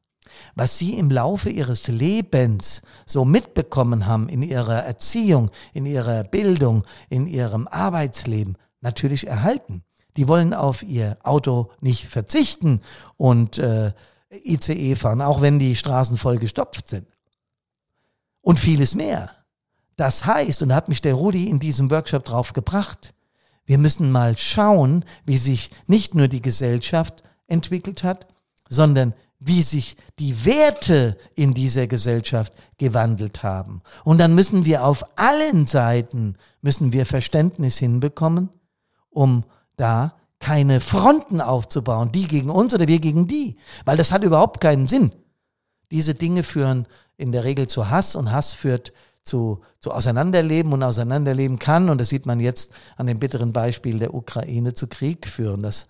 was 0.54 0.78
sie 0.78 1.00
im 1.00 1.10
Laufe 1.10 1.50
ihres 1.50 1.88
Lebens 1.88 2.84
so 3.08 3.26
mitbekommen 3.26 4.06
haben 4.06 4.30
in 4.30 4.44
ihrer 4.44 4.84
Erziehung, 4.84 5.50
in 5.74 5.88
ihrer 5.88 6.24
Bildung, 6.24 6.84
in 7.10 7.26
ihrem 7.26 7.68
Arbeitsleben, 7.68 8.56
natürlich 8.88 9.28
erhalten. 9.28 9.84
Die 10.16 10.28
wollen 10.28 10.54
auf 10.54 10.82
ihr 10.82 11.18
Auto 11.24 11.72
nicht 11.82 12.06
verzichten 12.06 12.82
und 13.18 13.58
äh, 13.58 13.92
ICE 14.32 14.96
fahren, 14.96 15.22
auch 15.22 15.42
wenn 15.42 15.60
die 15.60 15.76
Straßen 15.76 16.16
voll 16.16 16.38
gestopft 16.38 16.88
sind. 16.88 17.06
Und 18.42 18.60
vieles 18.60 18.96
mehr. 18.96 19.32
Das 19.98 20.26
heißt, 20.26 20.62
und 20.64 20.70
da 20.70 20.76
hat 20.76 20.88
mich 20.88 21.02
der 21.02 21.16
Rudi 21.16 21.50
in 21.50 21.60
diesem 21.60 21.92
Workshop 21.92 22.24
drauf 22.24 22.54
gebracht, 22.54 23.14
wir 23.66 23.78
müssen 23.78 24.10
mal 24.10 24.38
schauen, 24.38 25.04
wie 25.26 25.38
sich 25.38 25.70
nicht 25.86 26.16
nur 26.16 26.30
die 26.30 26.42
Gesellschaft 26.42 27.24
entwickelt 27.48 28.04
hat, 28.04 28.28
sondern 28.70 29.14
wie 29.40 29.62
sich 29.62 29.98
die 30.18 30.46
Werte 30.46 31.18
in 31.36 31.54
dieser 31.54 31.88
Gesellschaft 31.88 32.54
gewandelt 32.78 33.44
haben. 33.44 33.82
Und 34.06 34.20
dann 34.20 34.34
müssen 34.34 34.66
wir 34.66 34.86
auf 34.86 35.04
allen 35.18 35.68
Seiten, 35.68 36.38
müssen 36.62 36.94
wir 36.94 37.06
Verständnis 37.06 37.78
hinbekommen, 37.78 38.50
um 39.18 39.44
da 39.78 40.14
keine 40.40 40.80
Fronten 40.80 41.42
aufzubauen, 41.42 42.12
die 42.12 42.28
gegen 42.28 42.52
uns 42.52 42.76
oder 42.76 42.88
wir 42.88 43.00
gegen 43.00 43.26
die, 43.26 43.58
weil 43.84 43.98
das 43.98 44.12
hat 44.12 44.24
überhaupt 44.24 44.62
keinen 44.62 44.88
Sinn. 44.88 45.12
Diese 45.90 46.14
Dinge 46.14 46.44
führen 46.44 46.86
in 47.18 47.32
der 47.32 47.44
Regel 47.44 47.68
zu 47.68 47.90
Hass 47.90 48.16
und 48.16 48.32
Hass 48.32 48.54
führt 48.54 48.94
zu, 49.24 49.62
zu 49.80 49.92
Auseinanderleben 49.92 50.72
und 50.72 50.84
Auseinanderleben 50.84 51.58
kann, 51.58 51.90
und 51.90 52.00
das 52.00 52.10
sieht 52.10 52.28
man 52.28 52.40
jetzt 52.40 52.74
an 52.96 53.08
dem 53.08 53.18
bitteren 53.18 53.54
Beispiel 53.54 53.98
der 53.98 54.14
Ukraine, 54.14 54.76
zu 54.76 54.86
Krieg 54.86 55.26
führen, 55.26 55.64
dass 55.64 55.88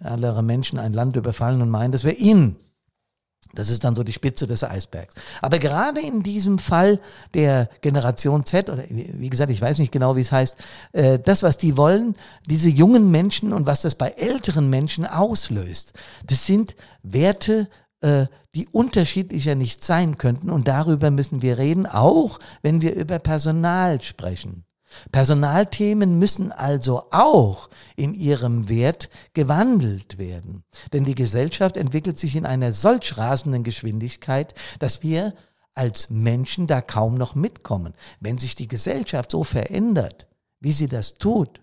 andere 0.00 0.44
Menschen 0.44 0.78
ein 0.78 0.92
Land 0.92 1.16
überfallen 1.16 1.60
und 1.60 1.70
meinen, 1.70 1.90
das 1.90 2.04
wäre 2.04 2.14
ihnen 2.14 2.56
das 3.54 3.70
ist 3.70 3.84
dann 3.84 3.96
so 3.96 4.04
die 4.04 4.12
Spitze 4.12 4.46
des 4.46 4.62
Eisbergs. 4.62 5.14
Aber 5.40 5.58
gerade 5.58 6.00
in 6.00 6.22
diesem 6.22 6.58
Fall 6.58 7.00
der 7.34 7.68
Generation 7.80 8.44
Z, 8.44 8.70
oder 8.70 8.84
wie 8.88 9.30
gesagt, 9.30 9.50
ich 9.50 9.60
weiß 9.60 9.78
nicht 9.78 9.92
genau, 9.92 10.16
wie 10.16 10.20
es 10.20 10.32
heißt, 10.32 10.56
äh, 10.92 11.18
das, 11.18 11.42
was 11.42 11.56
die 11.56 11.76
wollen, 11.76 12.14
diese 12.46 12.68
jungen 12.68 13.10
Menschen 13.10 13.52
und 13.52 13.66
was 13.66 13.82
das 13.82 13.94
bei 13.94 14.10
älteren 14.10 14.68
Menschen 14.68 15.06
auslöst, 15.06 15.92
das 16.26 16.46
sind 16.46 16.76
Werte, 17.02 17.68
äh, 18.00 18.26
die 18.54 18.68
unterschiedlicher 18.68 19.54
nicht 19.54 19.82
sein 19.82 20.18
könnten. 20.18 20.50
Und 20.50 20.68
darüber 20.68 21.10
müssen 21.10 21.42
wir 21.42 21.58
reden, 21.58 21.86
auch 21.86 22.38
wenn 22.62 22.82
wir 22.82 22.94
über 22.94 23.18
Personal 23.18 24.02
sprechen. 24.02 24.64
Personalthemen 25.12 26.18
müssen 26.18 26.52
also 26.52 27.04
auch 27.10 27.68
in 27.96 28.14
ihrem 28.14 28.68
Wert 28.68 29.10
gewandelt 29.34 30.18
werden. 30.18 30.64
Denn 30.92 31.04
die 31.04 31.14
Gesellschaft 31.14 31.76
entwickelt 31.76 32.18
sich 32.18 32.36
in 32.36 32.46
einer 32.46 32.72
solch 32.72 33.16
rasenden 33.16 33.64
Geschwindigkeit, 33.64 34.54
dass 34.78 35.02
wir 35.02 35.34
als 35.74 36.10
Menschen 36.10 36.66
da 36.66 36.80
kaum 36.80 37.14
noch 37.14 37.34
mitkommen. 37.34 37.94
Wenn 38.20 38.38
sich 38.38 38.54
die 38.54 38.68
Gesellschaft 38.68 39.30
so 39.30 39.44
verändert, 39.44 40.26
wie 40.60 40.72
sie 40.72 40.88
das 40.88 41.14
tut, 41.14 41.60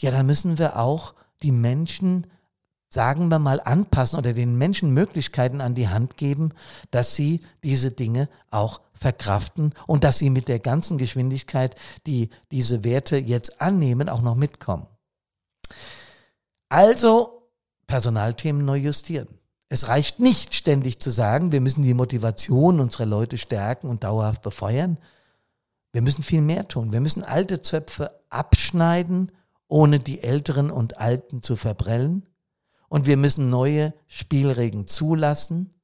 ja, 0.00 0.10
dann 0.10 0.26
müssen 0.26 0.58
wir 0.58 0.76
auch 0.76 1.14
die 1.42 1.52
Menschen 1.52 2.26
sagen 2.90 3.28
wir 3.28 3.38
mal, 3.38 3.60
anpassen 3.60 4.18
oder 4.18 4.32
den 4.32 4.56
Menschen 4.56 4.92
Möglichkeiten 4.92 5.60
an 5.60 5.74
die 5.74 5.88
Hand 5.88 6.16
geben, 6.16 6.52
dass 6.90 7.14
sie 7.14 7.40
diese 7.62 7.90
Dinge 7.90 8.28
auch 8.50 8.80
verkraften 8.94 9.74
und 9.86 10.04
dass 10.04 10.18
sie 10.18 10.30
mit 10.30 10.48
der 10.48 10.58
ganzen 10.58 10.98
Geschwindigkeit, 10.98 11.76
die 12.06 12.30
diese 12.50 12.84
Werte 12.84 13.16
jetzt 13.16 13.60
annehmen, 13.60 14.08
auch 14.08 14.22
noch 14.22 14.34
mitkommen. 14.34 14.86
Also 16.68 17.50
Personalthemen 17.86 18.64
neu 18.64 18.76
justieren. 18.76 19.28
Es 19.70 19.88
reicht 19.88 20.18
nicht 20.18 20.54
ständig 20.54 20.98
zu 21.00 21.10
sagen, 21.10 21.52
wir 21.52 21.60
müssen 21.60 21.82
die 21.82 21.94
Motivation 21.94 22.80
unserer 22.80 23.06
Leute 23.06 23.36
stärken 23.36 23.88
und 23.88 24.02
dauerhaft 24.02 24.42
befeuern. 24.42 24.96
Wir 25.92 26.00
müssen 26.02 26.22
viel 26.22 26.40
mehr 26.40 26.68
tun. 26.68 26.92
Wir 26.92 27.00
müssen 27.00 27.22
alte 27.22 27.60
Zöpfe 27.60 28.10
abschneiden, 28.30 29.32
ohne 29.68 29.98
die 29.98 30.22
Älteren 30.22 30.70
und 30.70 30.98
Alten 30.98 31.42
zu 31.42 31.56
verbrellen. 31.56 32.26
Und 32.88 33.06
wir 33.06 33.16
müssen 33.16 33.48
neue 33.48 33.92
Spielregeln 34.06 34.86
zulassen, 34.86 35.74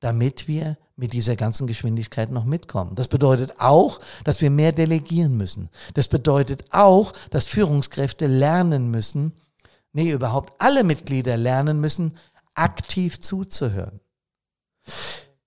damit 0.00 0.48
wir 0.48 0.78
mit 0.96 1.12
dieser 1.12 1.36
ganzen 1.36 1.66
Geschwindigkeit 1.66 2.30
noch 2.30 2.44
mitkommen. 2.44 2.94
Das 2.94 3.08
bedeutet 3.08 3.60
auch, 3.60 4.00
dass 4.24 4.40
wir 4.40 4.50
mehr 4.50 4.72
delegieren 4.72 5.36
müssen. 5.36 5.68
Das 5.94 6.08
bedeutet 6.08 6.64
auch, 6.72 7.12
dass 7.30 7.46
Führungskräfte 7.46 8.26
lernen 8.26 8.90
müssen, 8.90 9.32
nee, 9.92 10.10
überhaupt 10.10 10.60
alle 10.60 10.84
Mitglieder 10.84 11.36
lernen 11.36 11.80
müssen, 11.80 12.14
aktiv 12.54 13.20
zuzuhören. 13.20 14.00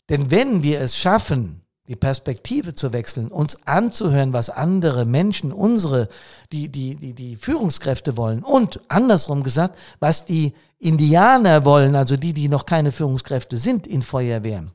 Denn 0.10 0.32
wenn 0.32 0.64
wir 0.64 0.82
es 0.82 0.98
schaffen, 0.98 1.61
die 1.92 1.98
Perspektive 1.98 2.74
zu 2.74 2.94
wechseln, 2.94 3.28
uns 3.28 3.68
anzuhören, 3.68 4.32
was 4.32 4.50
andere 4.50 5.06
Menschen, 5.06 5.52
unsere, 5.52 6.08
die, 6.54 6.70
die, 6.70 6.96
die, 6.96 7.12
die 7.12 7.36
Führungskräfte 7.36 8.16
wollen 8.16 8.44
und 8.44 8.80
andersrum 8.88 9.44
gesagt, 9.44 9.78
was 10.00 10.24
die 10.24 10.54
Indianer 10.80 11.66
wollen, 11.66 11.98
also 11.98 12.16
die, 12.16 12.32
die 12.32 12.48
noch 12.48 12.66
keine 12.66 12.94
Führungskräfte 12.94 13.58
sind 13.58 13.88
in 13.88 14.04
Feuerwehren. 14.04 14.72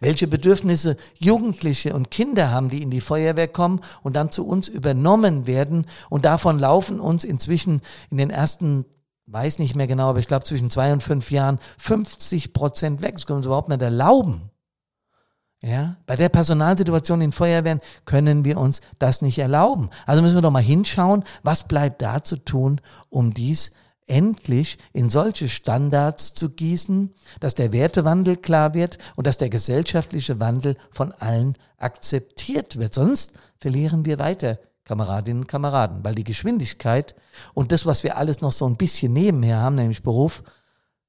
Welche 0.00 0.26
Bedürfnisse 0.26 0.96
Jugendliche 1.14 1.94
und 1.94 2.10
Kinder 2.10 2.50
haben, 2.50 2.68
die 2.68 2.82
in 2.82 2.90
die 2.90 3.00
Feuerwehr 3.00 3.46
kommen 3.46 3.80
und 4.02 4.16
dann 4.16 4.32
zu 4.32 4.44
uns 4.44 4.66
übernommen 4.66 5.46
werden. 5.46 5.86
Und 6.10 6.24
davon 6.24 6.58
laufen 6.58 6.98
uns 6.98 7.22
inzwischen 7.22 7.80
in 8.10 8.18
den 8.18 8.30
ersten, 8.30 8.86
weiß 9.26 9.60
nicht 9.60 9.76
mehr 9.76 9.86
genau, 9.86 10.08
aber 10.08 10.18
ich 10.18 10.26
glaube 10.26 10.46
zwischen 10.46 10.68
zwei 10.68 10.92
und 10.92 11.04
fünf 11.04 11.30
Jahren 11.30 11.60
50 11.78 12.52
Prozent 12.52 13.02
weg. 13.02 13.14
Das 13.14 13.26
können 13.26 13.36
wir 13.36 13.38
uns 13.38 13.46
überhaupt 13.46 13.68
nicht 13.68 13.82
erlauben. 13.82 14.50
Ja, 15.60 15.96
bei 16.06 16.14
der 16.14 16.28
Personalsituation 16.28 17.20
in 17.20 17.32
Feuerwehren 17.32 17.80
können 18.04 18.44
wir 18.44 18.58
uns 18.58 18.80
das 19.00 19.22
nicht 19.22 19.38
erlauben. 19.38 19.90
Also 20.06 20.22
müssen 20.22 20.36
wir 20.36 20.42
doch 20.42 20.52
mal 20.52 20.62
hinschauen, 20.62 21.24
was 21.42 21.66
bleibt 21.66 22.00
da 22.00 22.22
zu 22.22 22.36
tun, 22.36 22.80
um 23.10 23.34
dies 23.34 23.72
endlich 24.06 24.78
in 24.92 25.10
solche 25.10 25.48
Standards 25.48 26.32
zu 26.32 26.50
gießen, 26.50 27.12
dass 27.40 27.54
der 27.54 27.72
Wertewandel 27.72 28.36
klar 28.36 28.74
wird 28.74 28.98
und 29.16 29.26
dass 29.26 29.36
der 29.36 29.50
gesellschaftliche 29.50 30.38
Wandel 30.38 30.76
von 30.90 31.12
allen 31.12 31.56
akzeptiert 31.76 32.78
wird. 32.78 32.94
Sonst 32.94 33.32
verlieren 33.58 34.06
wir 34.06 34.20
weiter, 34.20 34.58
Kameradinnen 34.84 35.42
und 35.42 35.48
Kameraden, 35.48 36.04
weil 36.04 36.14
die 36.14 36.24
Geschwindigkeit 36.24 37.16
und 37.52 37.72
das, 37.72 37.84
was 37.84 38.04
wir 38.04 38.16
alles 38.16 38.40
noch 38.40 38.52
so 38.52 38.66
ein 38.66 38.76
bisschen 38.76 39.12
nebenher 39.12 39.58
haben, 39.58 39.74
nämlich 39.74 40.02
Beruf, 40.02 40.42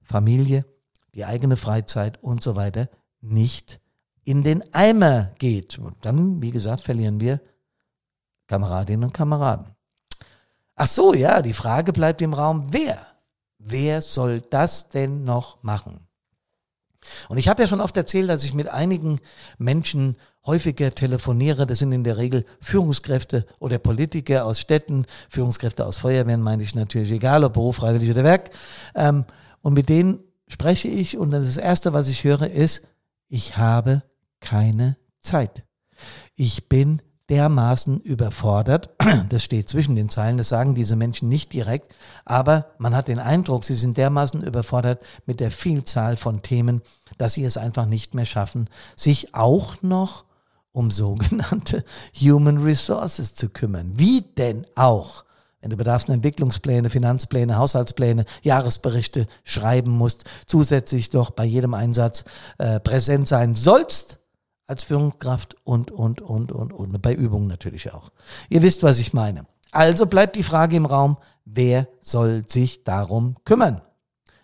Familie, 0.01 0.65
die 1.13 1.23
eigene 1.23 1.55
Freizeit 1.55 2.21
und 2.21 2.43
so 2.43 2.55
weiter, 2.55 2.89
nicht 3.21 3.79
in 4.29 4.43
den 4.43 4.63
Eimer 4.75 5.31
geht. 5.39 5.79
Und 5.79 5.95
dann, 6.01 6.39
wie 6.39 6.51
gesagt, 6.51 6.81
verlieren 6.83 7.19
wir 7.19 7.41
Kameradinnen 8.45 9.05
und 9.05 9.13
Kameraden. 9.13 9.75
Ach 10.75 10.85
so, 10.85 11.15
ja, 11.15 11.41
die 11.41 11.53
Frage 11.53 11.93
bleibt 11.93 12.21
im 12.21 12.33
Raum, 12.33 12.67
wer? 12.69 13.07
Wer 13.57 14.03
soll 14.03 14.41
das 14.41 14.89
denn 14.89 15.23
noch 15.23 15.63
machen? 15.63 16.07
Und 17.27 17.39
ich 17.39 17.47
habe 17.47 17.63
ja 17.63 17.67
schon 17.67 17.81
oft 17.81 17.97
erzählt, 17.97 18.29
dass 18.29 18.43
ich 18.43 18.53
mit 18.53 18.67
einigen 18.67 19.19
Menschen 19.57 20.15
häufiger 20.45 20.93
telefoniere. 20.93 21.65
Das 21.65 21.79
sind 21.79 21.91
in 21.91 22.03
der 22.03 22.17
Regel 22.17 22.45
Führungskräfte 22.61 23.47
oder 23.57 23.79
Politiker 23.79 24.45
aus 24.45 24.59
Städten, 24.59 25.07
Führungskräfte 25.27 25.87
aus 25.87 25.97
Feuerwehren, 25.97 26.41
meine 26.41 26.61
ich 26.61 26.75
natürlich, 26.75 27.09
egal 27.09 27.43
ob 27.43 27.53
Beruf, 27.53 27.77
Freiwillig 27.77 28.11
oder 28.11 28.23
Werk. 28.23 28.51
Ähm, 28.93 29.25
und 29.61 29.73
mit 29.73 29.89
denen 29.89 30.19
spreche 30.47 30.87
ich 30.87 31.17
und 31.17 31.31
das 31.31 31.57
Erste, 31.57 31.93
was 31.93 32.07
ich 32.09 32.23
höre, 32.23 32.47
ist, 32.47 32.83
ich 33.27 33.57
habe 33.57 34.03
keine 34.39 34.97
Zeit. 35.21 35.63
Ich 36.35 36.69
bin 36.69 37.01
dermaßen 37.29 38.01
überfordert. 38.01 38.89
Das 39.29 39.43
steht 39.43 39.69
zwischen 39.69 39.95
den 39.95 40.09
Zeilen, 40.09 40.37
das 40.37 40.49
sagen 40.49 40.73
diese 40.73 40.95
Menschen 40.95 41.29
nicht 41.29 41.53
direkt, 41.53 41.93
aber 42.25 42.71
man 42.79 42.95
hat 42.95 43.07
den 43.07 43.19
Eindruck, 43.19 43.63
sie 43.63 43.75
sind 43.75 43.97
dermaßen 43.97 44.41
überfordert 44.41 45.03
mit 45.25 45.39
der 45.39 45.51
Vielzahl 45.51 46.17
von 46.17 46.41
Themen, 46.41 46.81
dass 47.17 47.33
sie 47.33 47.43
es 47.43 47.57
einfach 47.57 47.85
nicht 47.85 48.15
mehr 48.15 48.25
schaffen, 48.25 48.69
sich 48.95 49.35
auch 49.35 49.81
noch 49.81 50.25
um 50.71 50.89
sogenannte 50.91 51.83
Human 52.19 52.57
Resources 52.57 53.35
zu 53.35 53.49
kümmern. 53.49 53.93
Wie 53.95 54.21
denn 54.21 54.65
auch, 54.75 55.25
wenn 55.61 55.69
du 55.69 55.77
Bedarfs- 55.77 56.07
und 56.07 56.15
Entwicklungspläne, 56.15 56.89
Finanzpläne, 56.89 57.57
Haushaltspläne, 57.57 58.25
Jahresberichte 58.41 59.27
schreiben 59.43 59.91
musst, 59.91 60.23
zusätzlich 60.47 61.09
doch 61.09 61.31
bei 61.31 61.45
jedem 61.45 61.73
Einsatz 61.73 62.25
äh, 62.57 62.79
präsent 62.79 63.27
sein 63.27 63.55
sollst 63.55 64.19
als 64.69 64.83
Führungskraft 64.83 65.55
und, 65.63 65.89
und, 65.89 66.21
und, 66.21 66.51
und, 66.51 66.71
und, 66.71 67.01
bei 67.01 67.13
Übungen 67.13 67.47
natürlich 67.47 67.91
auch. 67.91 68.11
Ihr 68.49 68.61
wisst, 68.61 68.83
was 68.83 68.99
ich 68.99 69.13
meine. 69.13 69.45
Also 69.71 70.05
bleibt 70.05 70.35
die 70.35 70.43
Frage 70.43 70.75
im 70.75 70.85
Raum, 70.85 71.17
wer 71.43 71.87
soll 72.01 72.43
sich 72.47 72.83
darum 72.83 73.35
kümmern? 73.45 73.81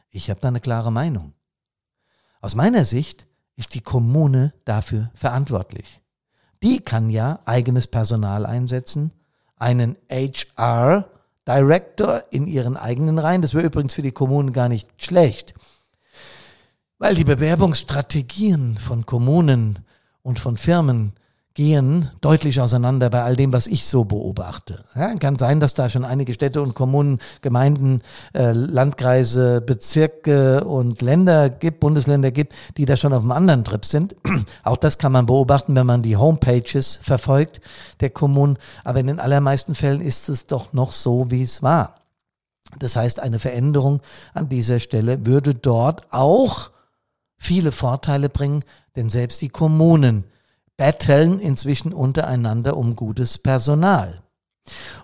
Ich 0.09 0.29
habe 0.31 0.39
da 0.39 0.47
eine 0.47 0.61
klare 0.61 0.91
Meinung. 0.91 1.33
Aus 2.41 2.55
meiner 2.55 2.85
Sicht 2.85 3.27
ist 3.55 3.75
die 3.75 3.81
Kommune 3.81 4.53
dafür 4.65 5.11
verantwortlich. 5.13 6.01
Die 6.63 6.79
kann 6.79 7.11
ja 7.11 7.39
eigenes 7.45 7.85
Personal 7.85 8.47
einsetzen, 8.47 9.13
einen 9.57 9.95
HR 10.09 11.07
Director 11.47 12.23
in 12.31 12.47
ihren 12.47 12.77
eigenen 12.77 13.19
Reihen. 13.19 13.43
Das 13.43 13.53
wäre 13.53 13.65
übrigens 13.65 13.93
für 13.93 14.01
die 14.01 14.11
Kommunen 14.11 14.53
gar 14.53 14.69
nicht 14.69 14.89
schlecht. 15.03 15.53
Weil 16.97 17.13
die 17.13 17.23
Bewerbungsstrategien 17.23 18.77
von 18.77 19.05
Kommunen 19.05 19.84
und 20.25 20.39
von 20.39 20.57
Firmen 20.57 21.13
gehen 21.53 22.09
deutlich 22.19 22.59
auseinander 22.59 23.09
bei 23.11 23.21
all 23.21 23.35
dem, 23.35 23.53
was 23.53 23.67
ich 23.67 23.85
so 23.85 24.03
beobachte. 24.05 24.83
Ja, 24.95 25.13
kann 25.15 25.37
sein, 25.37 25.59
dass 25.59 25.75
da 25.75 25.87
schon 25.87 26.03
einige 26.03 26.33
Städte 26.33 26.61
und 26.61 26.73
Kommunen, 26.73 27.19
Gemeinden, 27.41 28.01
äh, 28.33 28.51
Landkreise, 28.51 29.61
Bezirke 29.61 30.65
und 30.65 31.01
Länder 31.03 31.49
gibt, 31.49 31.79
Bundesländer 31.79 32.31
gibt, 32.31 32.53
die 32.75 32.85
da 32.85 32.97
schon 32.97 33.13
auf 33.13 33.21
einem 33.21 33.31
anderen 33.31 33.63
Trip 33.63 33.85
sind. 33.85 34.15
Auch 34.63 34.77
das 34.77 34.97
kann 34.97 35.11
man 35.11 35.27
beobachten, 35.27 35.75
wenn 35.75 35.85
man 35.85 36.01
die 36.01 36.17
Homepages 36.17 36.99
verfolgt 37.03 37.61
der 38.01 38.09
Kommunen. 38.09 38.57
Aber 38.83 38.99
in 38.99 39.07
den 39.07 39.19
allermeisten 39.19 39.75
Fällen 39.75 40.01
ist 40.01 40.27
es 40.27 40.47
doch 40.47 40.73
noch 40.73 40.91
so, 40.91 41.29
wie 41.29 41.43
es 41.43 41.61
war. 41.61 41.95
Das 42.79 42.95
heißt, 42.95 43.19
eine 43.19 43.37
Veränderung 43.37 44.01
an 44.33 44.49
dieser 44.49 44.79
Stelle 44.79 45.25
würde 45.25 45.53
dort 45.53 46.11
auch 46.11 46.71
viele 47.37 47.71
Vorteile 47.71 48.29
bringen, 48.29 48.63
denn 48.95 49.09
selbst 49.09 49.41
die 49.41 49.49
Kommunen 49.49 50.25
betteln 50.77 51.39
inzwischen 51.39 51.93
untereinander 51.93 52.77
um 52.77 52.95
gutes 52.95 53.37
Personal. 53.37 54.21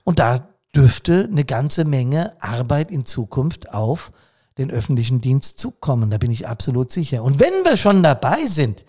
Und 0.03 0.19
da 0.19 0.47
dürfte 0.75 1.27
eine 1.31 1.45
ganze 1.45 1.85
Menge 1.85 2.33
Arbeit 2.41 2.91
in 2.91 3.05
Zukunft 3.05 3.73
auf 3.73 4.11
den 4.57 4.71
öffentlichen 4.71 5.21
Dienst 5.21 5.59
zukommen. 5.59 6.09
Da 6.09 6.17
bin 6.17 6.31
ich 6.31 6.47
absolut 6.47 6.91
sicher. 6.91 7.23
Und 7.23 7.39
wenn 7.39 7.63
wir 7.63 7.77
schon 7.77 8.03
dabei 8.03 8.45
sind, 8.47 8.83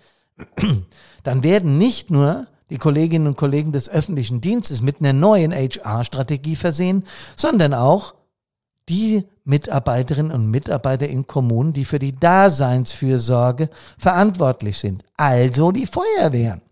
dann 1.22 1.42
werden 1.42 1.78
nicht 1.78 2.10
nur 2.10 2.46
die 2.70 2.78
Kolleginnen 2.78 3.26
und 3.26 3.36
Kollegen 3.36 3.72
des 3.72 3.88
öffentlichen 3.88 4.40
Dienstes 4.40 4.80
mit 4.80 5.00
einer 5.00 5.12
neuen 5.12 5.52
HR-Strategie 5.52 6.56
versehen, 6.56 7.04
sondern 7.36 7.74
auch 7.74 8.14
die 8.88 9.24
Mitarbeiterinnen 9.44 10.32
und 10.32 10.50
Mitarbeiter 10.50 11.08
in 11.08 11.26
Kommunen, 11.26 11.72
die 11.72 11.84
für 11.84 11.98
die 11.98 12.18
Daseinsfürsorge 12.18 13.68
verantwortlich 13.98 14.78
sind. 14.78 15.04
Also 15.16 15.72
die 15.72 15.86
Feuerwehren. 15.86 16.62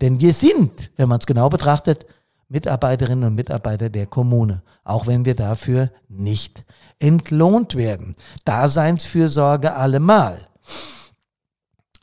Denn 0.00 0.20
wir 0.20 0.34
sind, 0.34 0.90
wenn 0.96 1.08
man 1.08 1.20
es 1.20 1.26
genau 1.26 1.48
betrachtet, 1.48 2.06
Mitarbeiterinnen 2.48 3.24
und 3.24 3.34
Mitarbeiter 3.34 3.88
der 3.90 4.06
Kommune, 4.06 4.62
auch 4.84 5.06
wenn 5.06 5.24
wir 5.24 5.34
dafür 5.34 5.90
nicht 6.08 6.64
entlohnt 6.98 7.74
werden. 7.74 8.14
Daseinsfürsorge 8.44 9.74
allemal. 9.74 10.38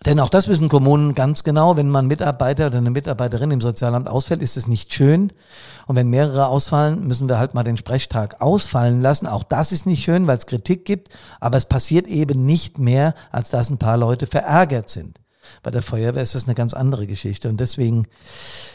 Denn 0.06 0.20
auch 0.20 0.30
das 0.30 0.50
wissen 0.50 0.68
Kommunen 0.68 1.16
ganz 1.16 1.44
genau, 1.44 1.78
wenn 1.78 1.90
man 1.90 2.08
Mitarbeiter 2.08 2.68
oder 2.68 2.80
eine 2.80 2.92
Mitarbeiterin 2.92 3.52
im 3.52 3.62
Sozialamt 3.62 4.10
ausfällt, 4.10 4.42
ist 4.42 4.58
es 4.58 4.68
nicht 4.68 4.94
schön. 4.94 5.32
Und 5.88 5.96
wenn 5.96 6.10
mehrere 6.10 6.48
ausfallen, 6.48 7.08
müssen 7.08 7.30
wir 7.30 7.40
halt 7.40 7.54
mal 7.54 7.64
den 7.64 7.78
Sprechtag 7.78 8.42
ausfallen 8.42 9.00
lassen. 9.00 9.28
Auch 9.28 9.44
das 9.44 9.72
ist 9.72 9.86
nicht 9.86 10.04
schön, 10.04 10.28
weil 10.28 10.38
es 10.38 10.46
Kritik 10.46 10.86
gibt. 10.86 11.10
Aber 11.40 11.58
es 11.58 11.66
passiert 11.66 12.08
eben 12.08 12.46
nicht 12.46 12.80
mehr, 12.80 13.14
als 13.32 13.50
dass 13.50 13.70
ein 13.70 13.78
paar 13.78 13.98
Leute 13.98 14.28
verärgert 14.28 14.90
sind. 14.90 15.20
Bei 15.62 15.72
der 15.72 15.82
Feuerwehr 15.82 16.24
ist 16.24 16.36
das 16.36 16.46
eine 16.46 16.56
ganz 16.56 16.74
andere 16.74 17.08
Geschichte. 17.08 17.48
Und 17.48 17.60
deswegen, 17.60 18.06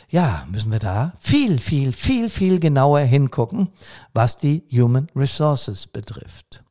ja, 0.08 0.46
müssen 0.50 0.72
wir 0.72 0.78
da 0.78 1.12
viel, 1.20 1.58
viel, 1.58 1.92
viel, 1.92 2.30
viel 2.30 2.58
genauer 2.58 3.00
hingucken, 3.00 3.68
was 4.14 4.38
die 4.38 4.64
Human 4.70 5.08
Resources 5.14 5.86
betrifft. 5.86 6.62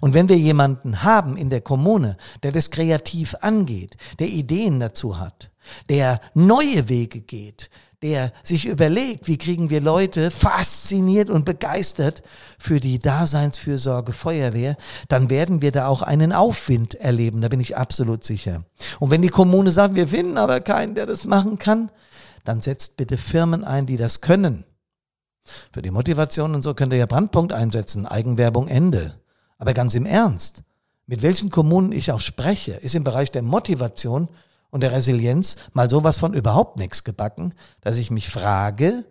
Und 0.00 0.14
wenn 0.14 0.28
wir 0.28 0.38
jemanden 0.38 1.02
haben 1.02 1.36
in 1.36 1.50
der 1.50 1.60
Kommune, 1.60 2.16
der 2.42 2.52
das 2.52 2.70
kreativ 2.70 3.34
angeht, 3.40 3.96
der 4.18 4.28
Ideen 4.28 4.80
dazu 4.80 5.18
hat, 5.18 5.50
der 5.88 6.20
neue 6.34 6.88
Wege 6.88 7.20
geht, 7.20 7.70
der 8.02 8.32
sich 8.42 8.66
überlegt, 8.66 9.28
wie 9.28 9.36
kriegen 9.36 9.68
wir 9.68 9.80
Leute 9.80 10.30
fasziniert 10.30 11.28
und 11.28 11.44
begeistert 11.44 12.22
für 12.58 12.80
die 12.80 12.98
Daseinsfürsorge 12.98 14.12
Feuerwehr, 14.12 14.76
dann 15.08 15.28
werden 15.28 15.60
wir 15.60 15.70
da 15.70 15.86
auch 15.86 16.00
einen 16.00 16.32
Aufwind 16.32 16.94
erleben, 16.94 17.42
da 17.42 17.48
bin 17.48 17.60
ich 17.60 17.76
absolut 17.76 18.24
sicher. 18.24 18.64
Und 19.00 19.10
wenn 19.10 19.22
die 19.22 19.28
Kommune 19.28 19.70
sagt, 19.70 19.96
wir 19.96 20.08
finden 20.08 20.38
aber 20.38 20.60
keinen, 20.60 20.94
der 20.94 21.06
das 21.06 21.26
machen 21.26 21.58
kann, 21.58 21.90
dann 22.44 22.62
setzt 22.62 22.96
bitte 22.96 23.18
Firmen 23.18 23.64
ein, 23.64 23.84
die 23.84 23.98
das 23.98 24.22
können. 24.22 24.64
Für 25.72 25.82
die 25.82 25.90
Motivation 25.90 26.54
und 26.54 26.62
so 26.62 26.74
könnt 26.74 26.92
ihr 26.92 26.98
ja 26.98 27.06
Brandpunkt 27.06 27.52
einsetzen, 27.52 28.06
Eigenwerbung 28.06 28.68
Ende. 28.68 29.14
Aber 29.60 29.74
ganz 29.74 29.94
im 29.94 30.06
Ernst, 30.06 30.62
mit 31.06 31.22
welchen 31.22 31.50
Kommunen 31.50 31.92
ich 31.92 32.10
auch 32.12 32.20
spreche, 32.20 32.72
ist 32.72 32.94
im 32.94 33.04
Bereich 33.04 33.30
der 33.30 33.42
Motivation 33.42 34.28
und 34.70 34.80
der 34.82 34.92
Resilienz 34.92 35.56
mal 35.74 35.90
sowas 35.90 36.16
von 36.16 36.32
überhaupt 36.32 36.78
nichts 36.78 37.04
gebacken, 37.04 37.54
dass 37.82 37.98
ich 37.98 38.10
mich 38.10 38.30
frage, 38.30 39.04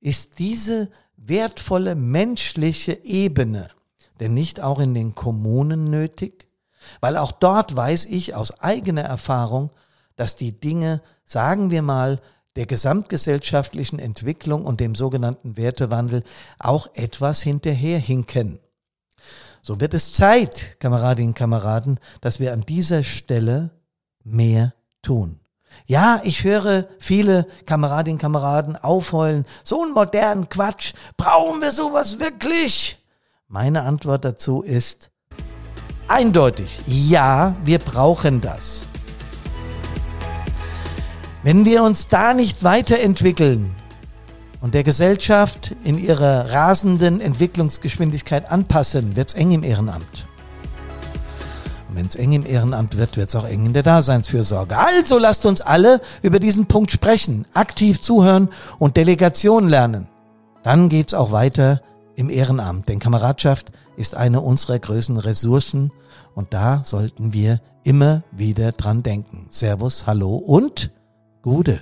ist 0.00 0.38
diese 0.38 0.90
wertvolle 1.16 1.94
menschliche 1.94 3.02
Ebene 3.02 3.70
denn 4.20 4.34
nicht 4.34 4.60
auch 4.60 4.78
in 4.78 4.92
den 4.92 5.14
Kommunen 5.14 5.84
nötig? 5.84 6.48
Weil 7.00 7.16
auch 7.16 7.32
dort 7.32 7.74
weiß 7.74 8.04
ich 8.04 8.34
aus 8.34 8.60
eigener 8.60 9.02
Erfahrung, 9.02 9.70
dass 10.16 10.36
die 10.36 10.60
Dinge, 10.60 11.00
sagen 11.24 11.70
wir 11.70 11.80
mal, 11.80 12.20
der 12.56 12.66
gesamtgesellschaftlichen 12.66 13.98
Entwicklung 13.98 14.66
und 14.66 14.80
dem 14.80 14.94
sogenannten 14.94 15.56
Wertewandel 15.56 16.24
auch 16.58 16.88
etwas 16.92 17.40
hinterherhinken. 17.40 18.60
So 19.66 19.80
wird 19.80 19.94
es 19.94 20.12
Zeit, 20.12 20.78
Kameradinnen 20.78 21.30
und 21.30 21.38
Kameraden, 21.38 21.98
dass 22.20 22.38
wir 22.38 22.52
an 22.52 22.66
dieser 22.66 23.02
Stelle 23.02 23.70
mehr 24.22 24.74
tun. 25.00 25.40
Ja, 25.86 26.20
ich 26.22 26.44
höre 26.44 26.86
viele 26.98 27.46
Kameradinnen 27.64 28.16
und 28.16 28.20
Kameraden 28.20 28.76
aufheulen, 28.76 29.46
so 29.62 29.82
einen 29.82 29.94
modernen 29.94 30.50
Quatsch, 30.50 30.92
brauchen 31.16 31.62
wir 31.62 31.72
sowas 31.72 32.20
wirklich? 32.20 33.02
Meine 33.48 33.84
Antwort 33.84 34.26
dazu 34.26 34.60
ist 34.60 35.10
eindeutig, 36.08 36.80
ja, 36.86 37.56
wir 37.64 37.78
brauchen 37.78 38.42
das. 38.42 38.86
Wenn 41.42 41.64
wir 41.64 41.84
uns 41.84 42.08
da 42.08 42.34
nicht 42.34 42.64
weiterentwickeln 42.64 43.74
und 44.64 44.72
der 44.72 44.82
Gesellschaft 44.82 45.76
in 45.84 45.98
ihrer 45.98 46.50
rasenden 46.50 47.20
Entwicklungsgeschwindigkeit 47.20 48.50
anpassen, 48.50 49.14
wird's 49.14 49.34
eng 49.34 49.50
im 49.50 49.62
Ehrenamt. 49.62 50.26
Wenn 51.90 52.06
es 52.06 52.14
eng 52.14 52.32
im 52.32 52.46
Ehrenamt 52.46 52.96
wird, 52.96 53.18
wird 53.18 53.28
es 53.28 53.36
auch 53.36 53.46
eng 53.46 53.66
in 53.66 53.74
der 53.74 53.82
Daseinsfürsorge. 53.82 54.78
Also 54.78 55.18
lasst 55.18 55.44
uns 55.44 55.60
alle 55.60 56.00
über 56.22 56.40
diesen 56.40 56.64
Punkt 56.64 56.90
sprechen, 56.92 57.44
aktiv 57.52 58.00
zuhören 58.00 58.48
und 58.78 58.96
Delegation 58.96 59.68
lernen. 59.68 60.08
Dann 60.62 60.88
geht's 60.88 61.12
auch 61.12 61.30
weiter 61.30 61.82
im 62.16 62.30
Ehrenamt, 62.30 62.88
denn 62.88 63.00
Kameradschaft 63.00 63.70
ist 63.98 64.16
eine 64.16 64.40
unserer 64.40 64.78
größten 64.78 65.18
Ressourcen 65.18 65.92
und 66.34 66.54
da 66.54 66.82
sollten 66.84 67.34
wir 67.34 67.60
immer 67.82 68.22
wieder 68.32 68.72
dran 68.72 69.02
denken. 69.02 69.44
Servus, 69.50 70.06
hallo 70.06 70.36
und 70.36 70.90
Gude. 71.42 71.80